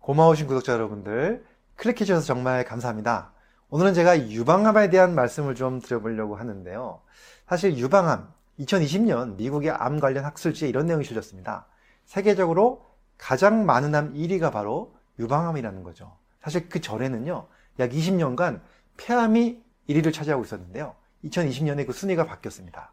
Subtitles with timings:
[0.00, 1.44] 고마우신 구독자 여러분들
[1.76, 3.32] 클릭해 주셔서 정말 감사합니다.
[3.68, 7.00] 오늘은 제가 유방암에 대한 말씀을 좀 드려보려고 하는데요.
[7.46, 11.66] 사실 유방암 2020년 미국의 암 관련 학술지에 이런 내용이 실렸습니다.
[12.06, 12.86] 세계적으로
[13.18, 16.16] 가장 많은 암 1위가 바로 유방암이라는 거죠.
[16.42, 17.46] 사실 그 전에는요,
[17.78, 18.62] 약 20년간
[18.96, 20.94] 폐암이 1위를 차지하고 있었는데요.
[21.24, 22.92] 2020년에 그 순위가 바뀌었습니다.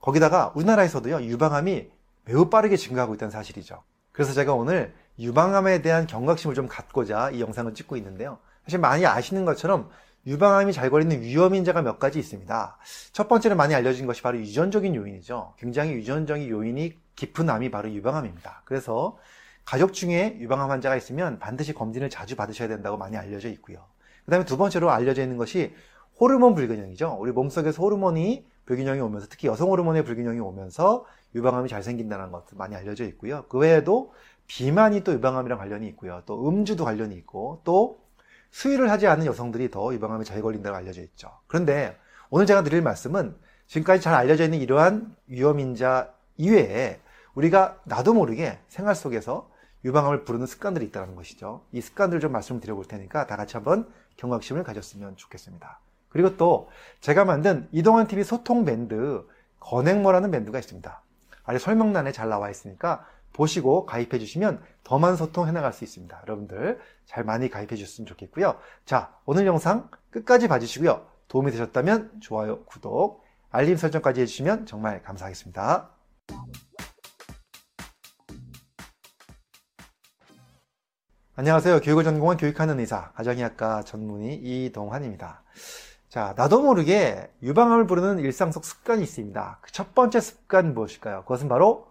[0.00, 1.90] 거기다가 우리나라에서도요, 유방암이
[2.24, 3.82] 매우 빠르게 증가하고 있다는 사실이죠.
[4.12, 8.38] 그래서 제가 오늘 유방암에 대한 경각심을 좀 갖고자 이 영상을 찍고 있는데요.
[8.64, 9.90] 사실 많이 아시는 것처럼
[10.26, 12.78] 유방암이 잘 걸리는 위험 인자가 몇 가지 있습니다.
[13.12, 15.54] 첫 번째는 많이 알려진 것이 바로 유전적인 요인이죠.
[15.58, 18.62] 굉장히 유전적인 요인이 깊은 암이 바로 유방암입니다.
[18.64, 19.18] 그래서
[19.64, 23.84] 가족 중에 유방암 환자가 있으면 반드시 검진을 자주 받으셔야 된다고 많이 알려져 있고요.
[24.24, 25.74] 그 다음에 두 번째로 알려져 있는 것이
[26.20, 27.16] 호르몬 불균형이죠.
[27.18, 32.76] 우리 몸속에서 호르몬이 불균형이 오면서 특히 여성 호르몬의 불균형이 오면서 유방암이 잘 생긴다는 것도 많이
[32.76, 33.44] 알려져 있고요.
[33.48, 34.12] 그 외에도
[34.46, 36.22] 비만이 또 유방암이랑 관련이 있고요.
[36.26, 38.00] 또 음주도 관련이 있고 또
[38.50, 41.30] 수유를 하지 않은 여성들이 더 유방암에 잘 걸린다고 알려져 있죠.
[41.46, 41.96] 그런데
[42.28, 43.34] 오늘 제가 드릴 말씀은
[43.66, 47.00] 지금까지 잘 알려져 있는 이러한 위험인자 이외에
[47.34, 49.48] 우리가 나도 모르게 생활 속에서
[49.84, 51.62] 유방암을 부르는 습관들이 있다는 것이죠.
[51.72, 55.80] 이 습관들을 좀 말씀을 드려 볼 테니까 다 같이 한번 경각심을 가졌으면 좋겠습니다.
[56.10, 56.68] 그리고 또
[57.00, 59.26] 제가 만든 이동환 TV 소통 밴드
[59.60, 61.02] 건행모라는 밴드가 있습니다.
[61.44, 66.20] 아래 설명란에 잘 나와 있으니까 보시고 가입해 주시면 더 많은 소통 해나갈 수 있습니다.
[66.26, 68.56] 여러분들 잘 많이 가입해 주셨으면 좋겠고요.
[68.84, 71.06] 자, 오늘 영상 끝까지 봐주시고요.
[71.28, 75.90] 도움이 되셨다면 좋아요, 구독, 알림 설정까지 해주시면 정말 감사하겠습니다.
[81.36, 81.80] 안녕하세요.
[81.80, 85.42] 교육을 전공한 교육하는 의사, 가정의학과 전문의 이동환입니다.
[86.10, 89.58] 자, 나도 모르게 유방암을 부르는 일상 속 습관이 있습니다.
[89.62, 91.22] 그 첫 번째 습관 무엇일까요?
[91.22, 91.86] 그것은 바로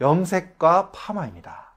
[0.00, 1.72] 염색과 파마입니다.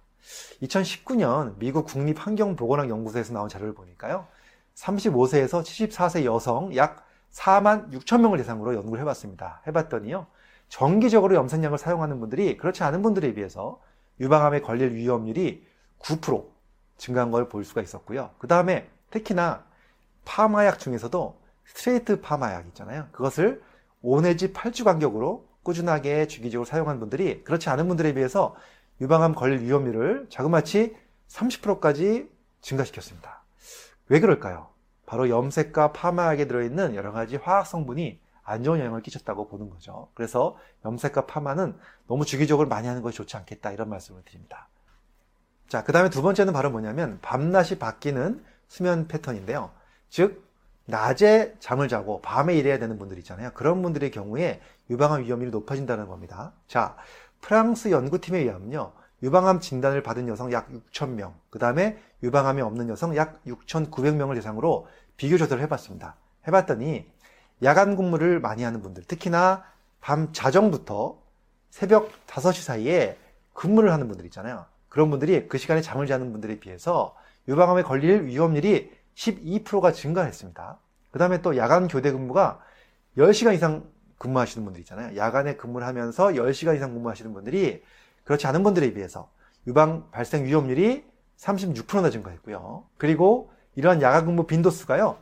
[0.64, 4.26] 2019년 미국 국립환경보건학 연구소에서 나온 자료를 보니까요.
[4.74, 9.62] 35세에서 74세 여성 약 4만 6천 명을 대상으로 연구를 해봤습니다.
[9.68, 10.26] 해봤더니요.
[10.70, 13.80] 정기적으로 염색약을 사용하는 분들이 그렇지 않은 분들에 비해서
[14.20, 15.68] 유방암에 걸릴 위험률이
[16.00, 16.48] 9%
[16.98, 18.32] 증가한 걸 볼 수가 있었고요.
[18.40, 19.64] 그 다음에 특히나
[20.26, 23.08] 파마약 중에서도 스트레이트 파마 약 있잖아요.
[23.12, 23.62] 그것을
[24.02, 28.56] 5 내지 8주 간격으로 꾸준하게 주기적으로 사용한 분들이 그렇지 않은 분들에 비해서
[29.02, 30.96] 유방암 걸릴 위험률을 자그마치
[31.28, 32.30] 30%까지
[32.62, 33.44] 증가시켰습니다.
[34.08, 34.70] 왜 그럴까요?
[35.06, 40.10] 바로 염색과 파마약에 들어있는 여러 가지 화학 성분이 안 좋은 영향을 끼쳤다고 보는 거죠.
[40.14, 41.78] 그래서 염색과 파마는
[42.08, 44.70] 너무 주기적으로 많이 하는 것이 좋지 않겠다 이런 말씀을 드립니다.
[45.68, 49.72] 자, 그 다음에 두 번째는 바로 뭐냐면 밤낮이 바뀌는 수면 패턴인데요.
[50.10, 50.48] 즉
[50.86, 53.52] 낮에 잠을 자고 밤에 일해야 되는 분들 있잖아요.
[53.54, 56.54] 그런 분들의 경우에 유방암 위험률이 높아진다는 겁니다.
[56.68, 56.96] 자,
[57.42, 58.92] 프랑스 연구팀에 의하면요.
[59.24, 64.88] 유방암 진단을 받은 여성 약 6,000명, 그 다음에 유방암이 없는 여성 약 6,900명을 대상으로
[65.18, 66.16] 비교 조사를 해봤습니다.
[66.48, 67.10] 해봤더니
[67.64, 69.64] 야간 근무를 많이 하는 분들, 특히나
[70.02, 71.18] 밤 자정부터
[71.72, 73.18] 새벽 5시 사이에
[73.54, 74.66] 근무를 하는 분들 있잖아요.
[74.90, 77.16] 그런 분들이 그 시간에 잠을 자는 분들에 비해서
[77.48, 80.78] 유방암에 걸릴 위험률이 12%가 증가했습니다.
[81.12, 82.60] 그 다음에 또 야간 교대 근무가
[83.18, 83.86] 10시간 이상
[84.18, 85.16] 근무하시는 분들 있잖아요.
[85.18, 87.84] 야간에 근무를 하면서 10시간 이상 근무하시는 분들이
[88.24, 89.30] 그렇지 않은 분들에 비해서
[89.68, 91.06] 유방 발생 위험률이
[91.38, 92.86] 36%나 증가했고요.
[92.98, 95.18] 그리고 이러한 야간 근무 빈도수가요.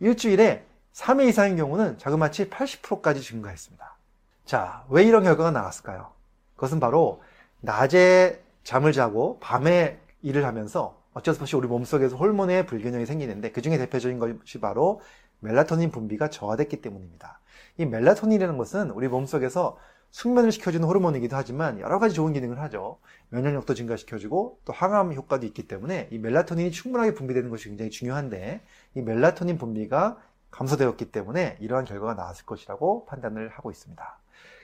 [0.00, 3.96] 일주일에 3회 이상인 경우는 자그마치 80%까지 증가했습니다.
[4.44, 6.10] 자, 왜 이런 결과가 나왔을까요?
[6.54, 7.22] 그것은 바로
[7.60, 13.60] 낮에 잠을 자고 밤에 일을 하면서 어쩔 수 없이 우리 몸속에서 호르몬의 불균형이 생기는데 그
[13.60, 15.00] 중에 대표적인 것이 바로
[15.40, 17.40] 멜라토닌 분비가 저하됐기 때문입니다.
[17.76, 19.76] 이 멜라토닌이라는 것은 우리 몸속에서
[20.12, 22.98] 숙면을 시켜주는 호르몬이기도 하지만 여러 가지 좋은 기능을 하죠.
[23.30, 28.62] 면역력도 증가시켜주고 또 항암 효과도 있기 때문에 이 멜라토닌이 충분하게 분비되는 것이 굉장히 중요한데
[28.94, 30.18] 이 멜라토닌 분비가
[30.52, 34.18] 감소되었기 때문에 이러한 결과가 나왔을 것이라고 판단을 하고 있습니다.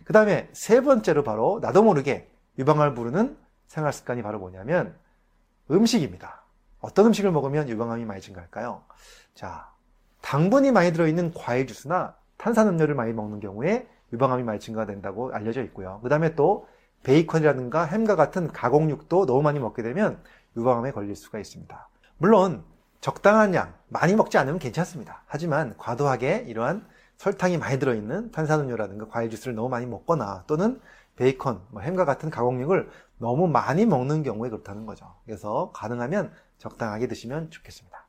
[0.04, 4.97] 그 다음에 세 번째로 바로 나도 모르게 유방암을 부르는 생활 습관이 바로 뭐냐면
[5.69, 6.44] 음식입니다.
[6.84, 8.82] 어떤 음식을 먹으면 유방암이 많이 증가할까요?
[9.34, 9.70] 자,
[10.20, 16.00] 당분이 많이 들어있는 과일 주스나 탄산음료를 많이 먹는 경우에 유방암이 많이 증가된다고 알려져 있고요.
[16.02, 16.69] 그 다음에 또
[17.04, 20.22] 베이컨이라든가 햄과 같은 가공육도 너무 많이 먹게 되면
[20.58, 21.88] 유방암에 걸릴 수가 있습니다.
[22.19, 22.62] 물론
[23.00, 25.22] 적당한 양, 많이 먹지 않으면 괜찮습니다.
[25.26, 26.86] 하지만 과도하게 이러한
[27.16, 30.81] 설탕이 많이 들어있는 탄산음료라든가 과일 주스를 너무 많이 먹거나 또는
[31.16, 35.14] 베이컨, 뭐 햄과 같은 가공육을 너무 많이 먹는 경우에 그렇다는 거죠.
[35.25, 38.05] 그래서 가능하면 적당하게 드시면 좋겠습니다.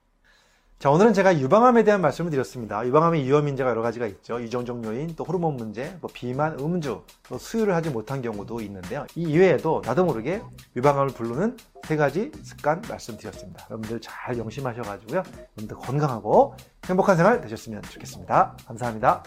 [0.77, 2.85] 자, 오늘은 제가 유방암에 대한 말씀을 드렸습니다.
[2.85, 4.41] 유방암의 위험 인자가 여러 가지가 있죠.
[4.41, 9.07] 유전적 요인, 또 호르몬 문제, 뭐 비만, 음주, 또 수유를 하지 못한 경우도 있는데요.
[9.15, 10.41] 이 이외에도 나도 모르게
[10.75, 13.65] 유방암을 부르는 세 가지 습관 말씀드렸습니다.
[13.69, 15.23] 여러분들 잘 명심하셔가지고요.
[15.57, 16.55] 여러분들 건강하고
[16.85, 18.57] 행복한 생활 되셨으면 좋겠습니다.
[18.67, 19.23] 감사합니다.